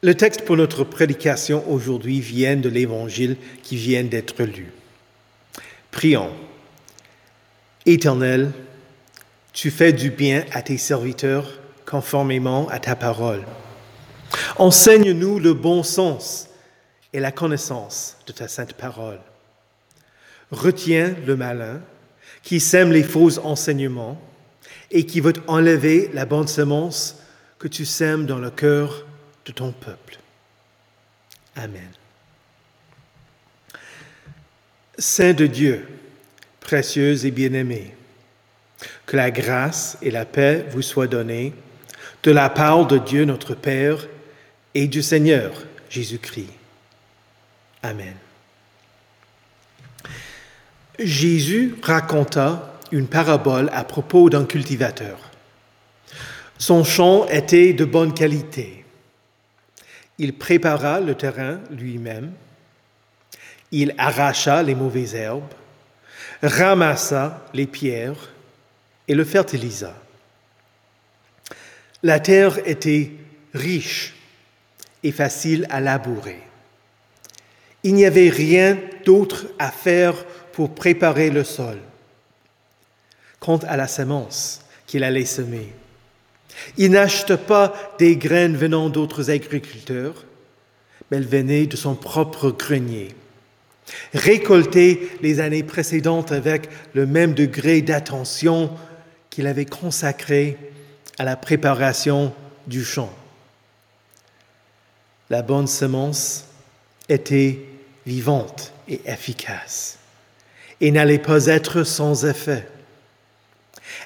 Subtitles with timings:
[0.00, 4.70] Le texte pour notre prédication aujourd'hui vient de l'évangile qui vient d'être lu.
[5.90, 6.30] Prions.
[7.84, 8.52] Éternel,
[9.52, 13.42] tu fais du bien à tes serviteurs conformément à ta parole.
[14.56, 16.48] Enseigne-nous le bon sens
[17.12, 19.18] et la connaissance de ta sainte parole.
[20.52, 21.80] Retiens le malin
[22.44, 24.20] qui sème les faux enseignements
[24.92, 27.16] et qui veut enlever la bonne semence
[27.58, 29.07] que tu sèmes dans le cœur
[29.52, 30.18] ton peuple.
[31.56, 31.90] Amen.
[34.98, 35.88] Saint de Dieu,
[36.60, 37.94] précieux et bien-aimé,
[39.06, 41.52] que la grâce et la paix vous soient données
[42.22, 44.06] de la part de Dieu notre Père
[44.74, 45.52] et du Seigneur
[45.88, 46.50] Jésus-Christ.
[47.82, 48.14] Amen.
[50.98, 55.18] Jésus raconta une parabole à propos d'un cultivateur.
[56.58, 58.77] Son champ était de bonne qualité.
[60.18, 62.32] Il prépara le terrain lui-même.
[63.70, 65.52] Il arracha les mauvaises herbes,
[66.42, 68.30] ramassa les pierres
[69.06, 69.94] et le fertilisa.
[72.02, 73.12] La terre était
[73.54, 74.14] riche
[75.02, 76.42] et facile à labourer.
[77.82, 81.78] Il n'y avait rien d'autre à faire pour préparer le sol.
[83.38, 85.72] Quant à la semence qu'il allait semer,
[86.76, 90.24] il n'acheta pas des graines venant d'autres agriculteurs,
[91.10, 93.14] mais elles venaient de son propre grenier,
[94.14, 98.70] récoltées les années précédentes avec le même degré d'attention
[99.30, 100.56] qu'il avait consacré
[101.18, 102.32] à la préparation
[102.66, 103.12] du champ.
[105.30, 106.44] La bonne semence
[107.08, 107.60] était
[108.06, 109.98] vivante et efficace
[110.80, 112.66] et n'allait pas être sans effet.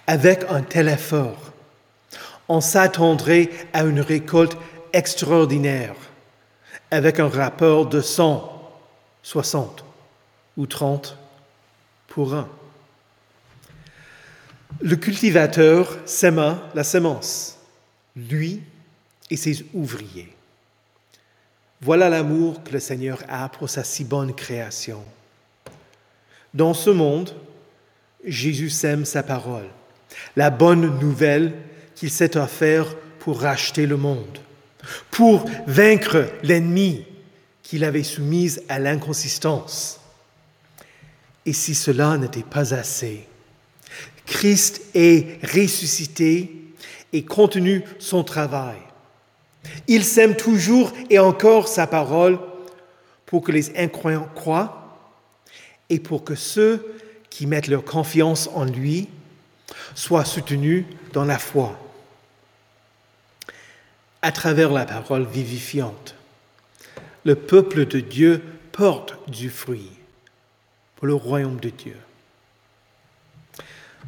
[0.07, 1.52] Avec un tel effort,
[2.49, 4.57] on s'attendrait à une récolte
[4.93, 5.95] extraordinaire,
[6.91, 8.73] avec un rapport de 100,
[9.23, 9.85] 60
[10.57, 11.17] ou 30
[12.09, 12.49] pour un.
[14.81, 17.59] Le cultivateur sème la semence,
[18.17, 18.63] lui
[19.31, 20.35] et ses ouvriers.
[21.81, 25.03] Voilà l'amour que le Seigneur a pour sa si bonne création.
[26.55, 27.35] Dans ce monde,
[28.25, 29.69] Jésus sème sa parole,
[30.37, 31.55] la bonne nouvelle
[32.03, 34.41] qu'il s'est offert pour racheter le monde,
[35.13, 37.05] pour vaincre l'ennemi
[37.63, 40.01] qu'il avait soumis à l'inconsistance.
[41.47, 43.29] Et si cela n'était pas assez,
[44.27, 46.75] Christ est ressuscité
[47.13, 48.81] et continue son travail.
[49.87, 52.41] Il sème toujours et encore sa parole
[53.27, 54.99] pour que les incroyants croient
[55.89, 56.97] et pour que ceux
[57.31, 59.07] qui mettent leur confiance en lui
[59.95, 61.79] soient soutenus dans la foi.
[64.23, 66.15] À travers la parole vivifiante,
[67.25, 68.41] le peuple de Dieu
[68.71, 69.91] porte du fruit
[70.97, 71.97] pour le royaume de Dieu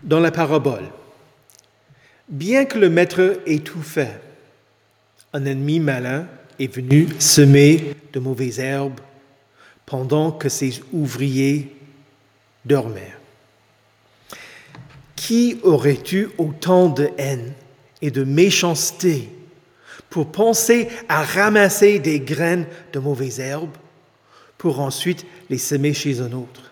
[0.05, 0.85] dans la parabole.
[2.29, 4.21] Bien que le maître ait tout fait,
[5.33, 6.27] un ennemi malin
[6.59, 9.01] est venu semer de mauvaises herbes
[9.85, 11.75] pendant que ses ouvriers
[12.65, 13.15] dormaient.
[15.17, 17.53] Qui aurait eu autant de haine
[18.01, 19.29] et de méchanceté
[20.15, 23.77] pour penser à ramasser des graines de mauvaises herbes
[24.59, 26.71] pour ensuite les semer chez un autre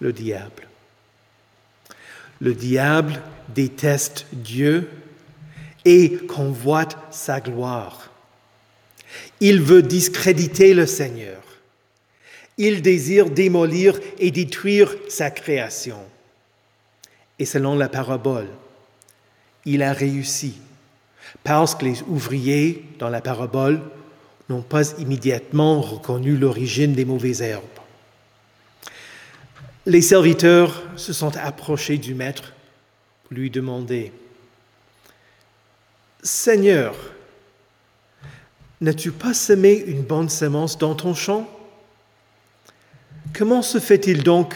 [0.00, 0.66] Le diable.
[2.40, 3.22] Le diable
[3.54, 4.90] déteste Dieu
[5.84, 8.10] et convoite sa gloire.
[9.38, 11.42] Il veut discréditer le Seigneur.
[12.58, 16.00] Il désire démolir et détruire sa création.
[17.38, 18.48] Et selon la parabole,
[19.64, 20.56] il a réussi
[21.42, 23.80] parce que les ouvriers dans la parabole
[24.48, 27.64] n'ont pas immédiatement reconnu l'origine des mauvaises herbes.
[29.86, 32.52] Les serviteurs se sont approchés du maître
[33.24, 34.12] pour lui demander,
[36.22, 36.94] Seigneur,
[38.80, 41.46] n'as-tu pas semé une bonne semence dans ton champ?
[43.34, 44.54] Comment se fait-il donc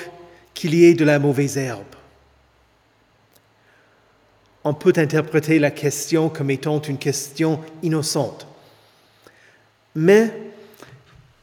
[0.55, 1.98] qu'il y ait de la mauvaise herbe?
[4.65, 8.47] On peut interpréter la question comme étant une question innocente,
[9.95, 10.33] mais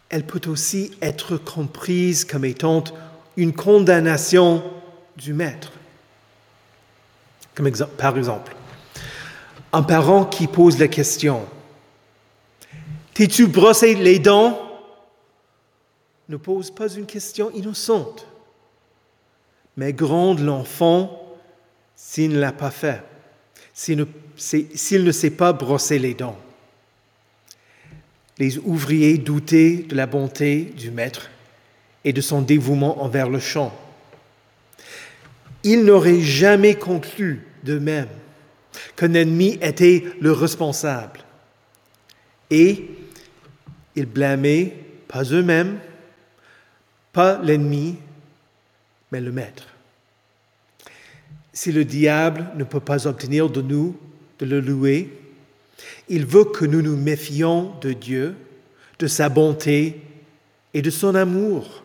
[0.09, 2.83] elle peut aussi être comprise comme étant
[3.37, 4.63] une condamnation
[5.17, 5.71] du maître.
[7.97, 8.55] Par exemple,
[9.71, 11.45] un parent qui pose la question
[13.13, 14.61] T'es-tu brossé les dents?
[16.27, 18.27] ne pose pas une question innocente,
[19.77, 21.21] mais gronde l'enfant
[21.95, 23.01] s'il ne l'a pas fait,
[23.73, 26.37] s'il ne, sait pas brosser les dents.
[28.37, 31.29] Les ouvriers doutaient de la bonté du maître
[32.03, 33.73] et de son dévouement envers le champ.
[35.63, 38.09] Ils n'auraient jamais conclu d'eux-mêmes
[38.95, 41.21] qu'un ennemi était le responsable.
[42.49, 42.89] Et
[43.95, 44.73] ils blâmaient
[45.07, 45.79] pas eux-mêmes,
[47.13, 47.97] pas l'ennemi,
[49.11, 49.74] mais le maître.
[51.55, 53.95] Si le diable ne peut pas obtenir de nous
[54.39, 55.09] de le louer,
[56.09, 58.35] il veut que nous nous méfions de Dieu,
[58.99, 60.01] de sa bonté
[60.73, 61.83] et de son amour.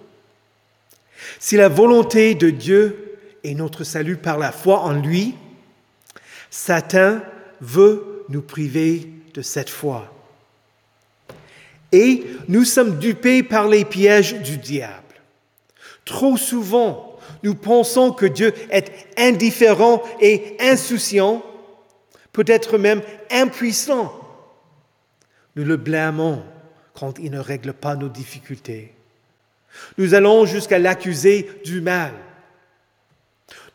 [1.39, 5.37] Si la volonté de Dieu est notre salut par la foi en lui,
[6.51, 7.21] Satan
[7.61, 10.13] veut nous priver de cette foi.
[11.93, 15.15] Et nous sommes dupés par les pièges du diable.
[16.05, 17.10] Trop souvent,
[17.43, 21.43] nous pensons que Dieu est indifférent et insouciant,
[22.33, 24.13] peut-être même impuissant.
[25.57, 26.43] Nous le blâmons
[26.95, 28.95] quand il ne règle pas nos difficultés.
[29.99, 32.13] Nous allons jusqu'à l'accuser du mal.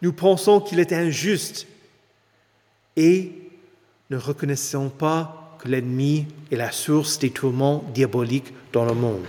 [0.01, 1.68] Nous pensons qu'il est injuste
[2.96, 3.31] et
[4.10, 9.25] ne reconnaissons pas que l'ennemi est la source des tourments diaboliques dans le monde.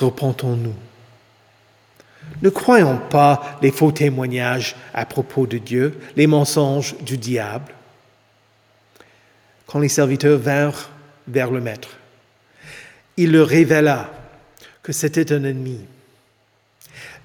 [0.00, 0.87] Repentons-nous.
[2.42, 7.74] Ne croyons pas les faux témoignages à propos de Dieu, les mensonges du diable.
[9.66, 10.90] Quand les serviteurs vinrent
[11.26, 11.98] vers le Maître,
[13.16, 14.10] il leur révéla
[14.82, 15.80] que c'était un ennemi.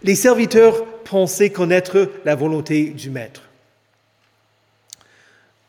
[0.01, 3.43] Les serviteurs pensaient connaître la volonté du Maître.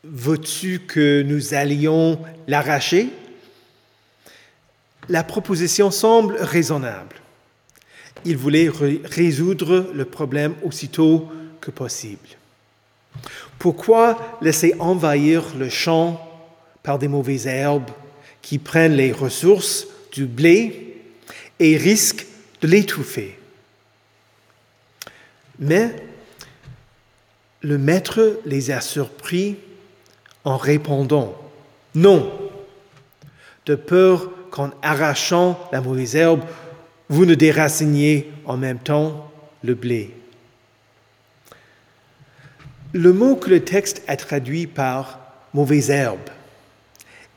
[0.02, 3.10] Veux-tu que nous allions l'arracher?
[5.08, 7.16] La proposition semble raisonnable.
[8.24, 8.70] Il voulait
[9.04, 11.28] résoudre le problème aussitôt
[11.60, 12.28] que possible.
[13.58, 16.20] Pourquoi laisser envahir le champ
[16.82, 17.90] par des mauvaises herbes
[18.42, 21.02] qui prennent les ressources du blé
[21.58, 22.26] et risquent
[22.60, 23.38] de l'étouffer?
[25.58, 25.94] Mais
[27.62, 29.56] le maître les a surpris
[30.44, 31.36] en répondant
[31.94, 32.32] non,
[33.66, 36.42] de peur qu'en arrachant la mauvaise herbe,
[37.08, 39.30] vous ne déraciniez en même temps
[39.62, 40.10] le blé.
[42.92, 45.20] Le mot que le texte a traduit par
[45.52, 46.30] mauvaise herbe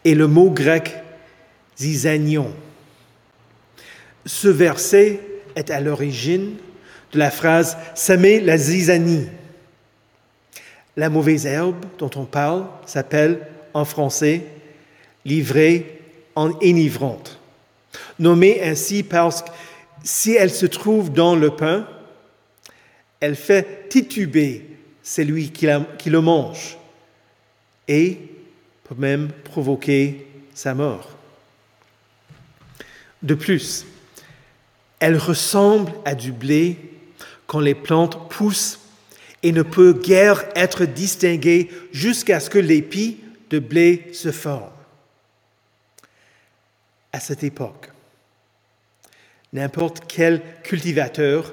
[0.05, 0.95] est le mot grec
[1.77, 2.53] zizanion.
[4.25, 5.19] Ce verset
[5.55, 6.55] est à l'origine
[7.11, 9.27] de la phrase semer la zizanie
[10.97, 13.39] la mauvaise herbe dont on parle s'appelle
[13.73, 14.43] en français
[15.23, 16.01] livrée
[16.35, 17.39] en enivrante,
[18.19, 19.49] nommée ainsi parce que
[20.03, 21.87] si elle se trouve dans le pain,
[23.19, 24.65] elle fait tituber
[25.03, 25.67] celui qui,
[26.09, 26.77] le mange
[27.87, 28.19] et
[28.83, 31.09] peut même provoquer sa mort.
[33.23, 33.85] De plus,
[34.99, 36.77] elle ressemble à du blé
[37.47, 38.79] quand les plantes poussent
[39.43, 43.17] et ne peut guère être distingué jusqu'à ce que l'épi
[43.49, 44.76] de blé se forme.
[47.17, 47.89] À cette époque,
[49.51, 51.51] n'importe quel cultivateur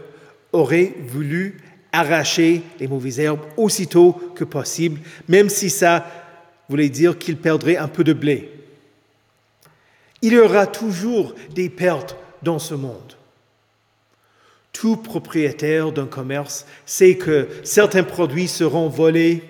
[0.53, 1.57] aurait voulu
[1.91, 6.07] arracher les mauvaises herbes aussitôt que possible, même si ça
[6.69, 8.53] voulait dire qu'il perdrait un peu de blé.
[10.21, 13.17] Il y aura toujours des pertes dans ce monde
[14.75, 19.43] tout propriétaire d'un commerce sait que certains produits seront volés,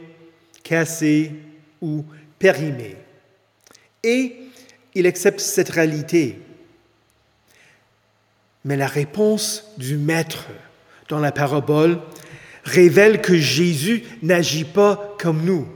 [0.63, 1.33] cassés
[1.81, 2.05] ou
[2.39, 2.95] périmés.
[4.05, 4.44] Et
[4.95, 6.39] il accepte cette réalité.
[8.65, 10.47] Mais la réponse du Maître
[11.09, 12.01] dans la parabole
[12.65, 15.69] révèle que Jésus n'agit pas comme nous.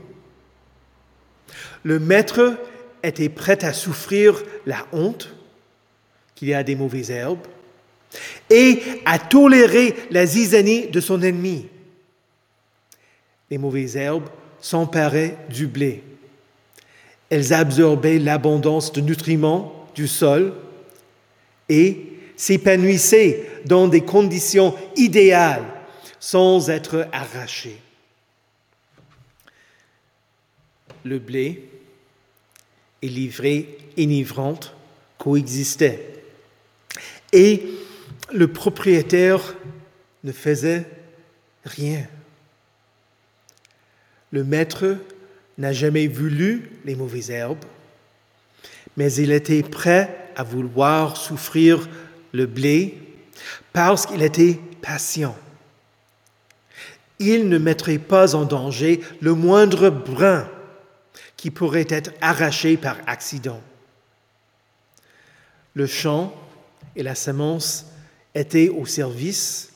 [1.83, 2.57] Le Maître
[3.03, 5.33] était prêt à souffrir la honte
[6.35, 7.45] qu'il y a des mauvaises herbes,
[8.49, 11.67] et à tolérer la zizanie de son ennemi.
[13.51, 14.29] Les mauvaises herbes
[14.61, 16.03] s'emparaient du blé.
[17.29, 20.53] Elles absorbaient l'abondance de nutriments du sol
[21.67, 25.65] et s'épanouissaient dans des conditions idéales
[26.19, 27.79] sans être arrachées.
[31.05, 31.69] Le blé
[33.01, 34.75] et l'ivrée enivrante
[35.17, 36.23] coexistaient.
[37.31, 37.67] Et
[38.33, 39.55] le propriétaire
[40.23, 40.85] ne faisait
[41.63, 42.05] rien.
[44.31, 44.97] Le maître
[45.59, 47.63] n'a jamais voulu les mauvaises herbes,
[48.97, 51.87] mais il était prêt à vouloir souffrir
[52.31, 52.97] le blé
[53.73, 55.37] parce qu'il était patient.
[57.19, 60.49] Il ne mettrait pas en danger le moindre brin
[61.35, 63.61] qui pourraient être arrachés par accident.
[65.73, 66.33] Le champ
[66.95, 67.85] et la semence
[68.33, 69.73] étaient au service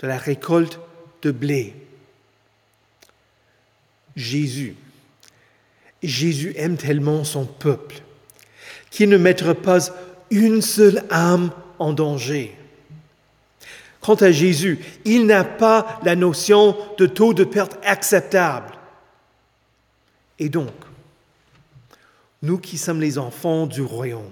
[0.00, 0.78] de la récolte
[1.22, 1.74] de blé.
[4.14, 4.76] Jésus,
[6.02, 8.02] Jésus aime tellement son peuple
[8.90, 9.78] qu'il ne mettra pas
[10.30, 12.56] une seule âme en danger.
[14.00, 18.72] Quant à Jésus, il n'a pas la notion de taux de perte acceptable.
[20.38, 20.72] Et donc,
[22.42, 24.22] nous qui sommes les enfants du royaume,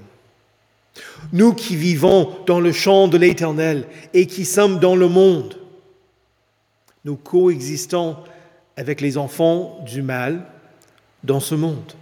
[1.33, 5.59] nous qui vivons dans le champ de l'Éternel et qui sommes dans le monde,
[7.05, 8.17] nous coexistons
[8.77, 10.47] avec les enfants du mal
[11.23, 11.93] dans ce monde.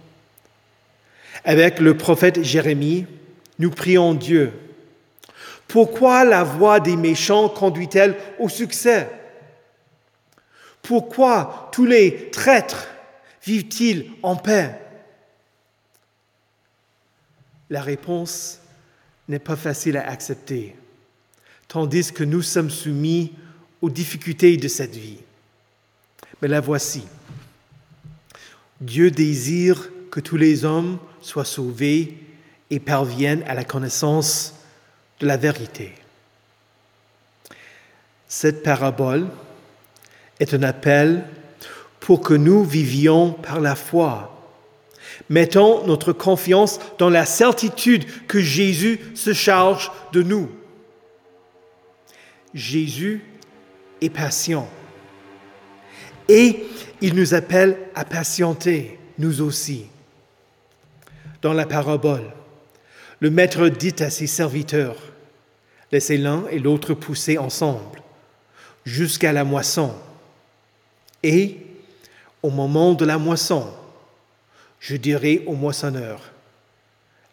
[1.43, 3.05] Avec le prophète Jérémie,
[3.59, 4.51] nous prions Dieu.
[5.67, 9.09] Pourquoi la voix des méchants conduit-elle au succès?
[10.81, 12.87] Pourquoi tous les traîtres
[13.43, 14.79] vivent-ils en paix?
[17.69, 18.59] La réponse
[19.27, 20.75] n'est pas facile à accepter,
[21.67, 23.33] tandis que nous sommes soumis
[23.81, 25.19] aux difficultés de cette vie.
[26.41, 27.03] Mais la voici.
[28.81, 32.17] Dieu désire que tous les hommes soient sauvés
[32.69, 34.53] et parviennent à la connaissance
[35.19, 35.93] de la vérité.
[38.27, 39.27] Cette parabole
[40.39, 41.23] est un appel
[41.99, 44.33] pour que nous vivions par la foi.
[45.29, 50.51] Mettons notre confiance dans la certitude que Jésus se charge de nous.
[52.53, 53.23] Jésus
[54.01, 54.69] est patient
[56.27, 56.65] et
[57.01, 59.85] il nous appelle à patienter, nous aussi.
[61.41, 62.31] Dans la parabole,
[63.19, 64.97] le maître dit à ses serviteurs,
[65.91, 68.01] laissez l'un et l'autre pousser ensemble
[68.85, 69.93] jusqu'à la moisson.
[71.23, 71.57] Et
[72.43, 73.67] au moment de la moisson,
[74.79, 76.21] je dirai au moissonneur,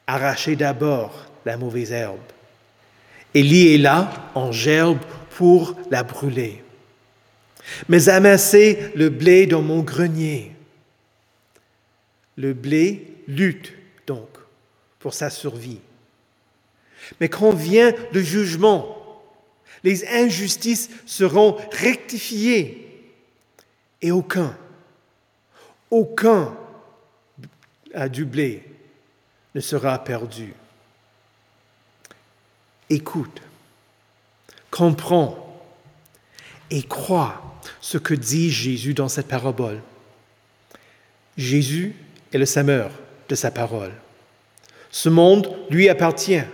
[0.06, 2.18] arrachez d'abord la mauvaise herbe
[3.34, 4.98] et liez-la en gerbe
[5.36, 6.63] pour la brûler.
[7.88, 10.54] Mais amassez le blé dans mon grenier.
[12.36, 13.72] Le blé lutte
[14.06, 14.28] donc
[14.98, 15.80] pour sa survie.
[17.20, 19.22] Mais quand vient le jugement,
[19.82, 23.12] les injustices seront rectifiées
[24.00, 24.56] et aucun,
[25.90, 26.56] aucun
[28.10, 28.62] du blé
[29.54, 30.54] ne sera perdu.
[32.90, 33.40] Écoute,
[34.70, 35.62] comprends
[36.70, 39.80] et crois ce que dit Jésus dans cette parabole.
[41.36, 41.94] Jésus
[42.32, 42.90] est le semeur
[43.28, 43.92] de sa parole.
[44.90, 46.44] Ce monde lui appartient.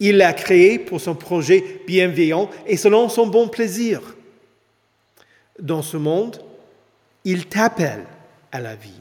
[0.00, 4.00] Il l'a créé pour son projet bienveillant et selon son bon plaisir.
[5.60, 6.42] Dans ce monde,
[7.24, 8.04] il t'appelle
[8.52, 9.00] à la vie,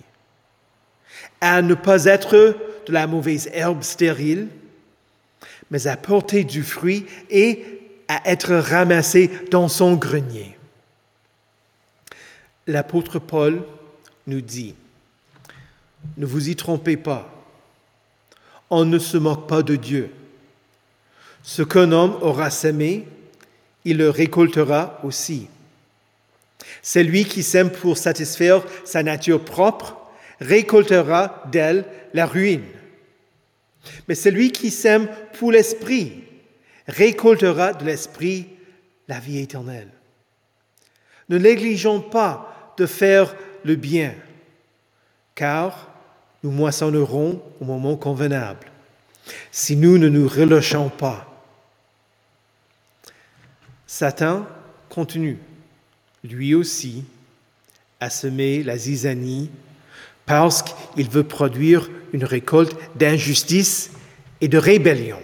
[1.41, 4.47] à ne pas être de la mauvaise herbe stérile,
[5.71, 7.63] mais à porter du fruit et
[8.07, 10.52] à être ramassé dans son grenier.
[12.67, 13.63] L'apôtre Paul
[14.27, 14.75] nous dit,
[16.17, 17.29] ne vous y trompez pas,
[18.69, 20.11] on ne se moque pas de Dieu.
[21.43, 23.07] Ce qu'un homme aura semé,
[23.85, 25.47] il le récoltera aussi.
[26.81, 29.97] C'est lui qui sème pour satisfaire sa nature propre
[30.39, 32.63] récoltera d'elle la ruine.
[34.07, 36.23] Mais celui qui sème pour l'esprit
[36.87, 38.47] récoltera de l'esprit
[39.07, 39.89] la vie éternelle.
[41.29, 44.13] Ne négligeons pas de faire le bien,
[45.35, 45.89] car
[46.43, 48.71] nous moissonnerons au moment convenable,
[49.51, 51.29] si nous ne nous relâchons pas.
[53.87, 54.45] Satan
[54.89, 55.37] continue,
[56.23, 57.05] lui aussi,
[57.99, 59.49] à semer la zizanie
[60.25, 63.91] parce qu'il veut produire une récolte d'injustice
[64.41, 65.19] et de rébellion.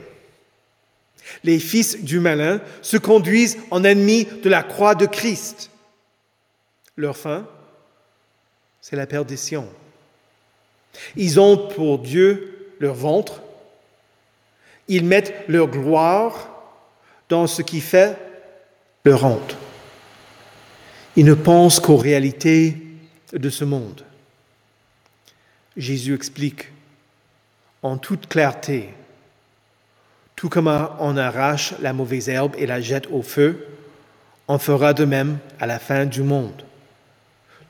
[1.43, 5.69] Les fils du malin se conduisent en ennemis de la croix de Christ.
[6.99, 7.47] Leur fin,
[8.81, 9.69] c'est la perdition.
[11.15, 13.41] Ils ont pour Dieu leur ventre.
[14.89, 16.49] Ils mettent leur gloire
[17.29, 18.17] dans ce qui fait
[19.05, 19.55] leur honte.
[21.15, 22.75] Ils ne pensent qu'aux réalités
[23.31, 24.03] de ce monde.
[25.77, 26.67] Jésus explique
[27.81, 28.89] en toute clarté,
[30.35, 30.67] tout comme
[30.99, 33.67] on arrache la mauvaise herbe et la jette au feu,
[34.49, 36.65] on fera de même à la fin du monde.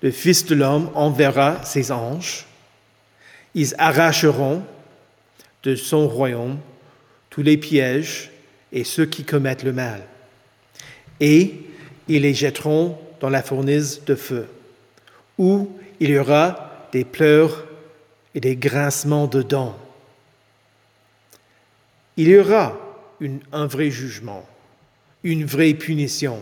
[0.01, 2.45] Le Fils de l'homme enverra ses anges,
[3.53, 4.63] ils arracheront
[5.63, 6.59] de son royaume
[7.29, 8.31] tous les pièges
[8.71, 10.01] et ceux qui commettent le mal,
[11.19, 11.55] et
[12.07, 14.47] ils les jetteront dans la fournaise de feu,
[15.37, 17.65] où il y aura des pleurs
[18.33, 19.77] et des grincements de dents.
[22.15, 22.77] Il y aura
[23.51, 24.45] un vrai jugement,
[25.23, 26.41] une vraie punition,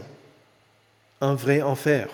[1.22, 2.08] un vrai enfer.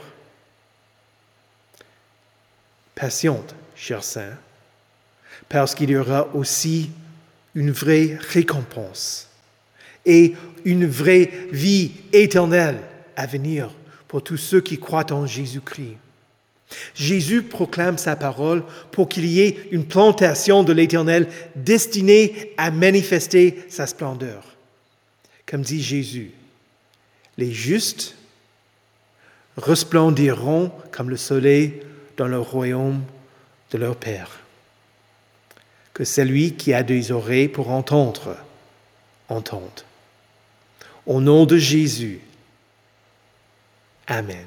[3.03, 4.37] Patiente, chers saints,
[5.49, 6.89] parce qu'il y aura aussi
[7.53, 9.27] une vraie récompense
[10.05, 12.79] et une vraie vie éternelle
[13.17, 13.71] à venir
[14.07, 15.97] pour tous ceux qui croient en Jésus-Christ.
[16.95, 23.65] Jésus proclame sa parole pour qu'il y ait une plantation de l'Éternel destinée à manifester
[23.67, 24.45] sa splendeur.
[25.45, 26.31] Comme dit Jésus,
[27.37, 28.15] les justes
[29.57, 31.81] resplendiront comme le soleil
[32.17, 33.03] dans le royaume
[33.71, 34.39] de leur Père.
[35.93, 38.35] Que celui qui a des oreilles pour entendre,
[39.29, 39.81] entende.
[41.05, 42.21] Au nom de Jésus,
[44.07, 44.45] Amen.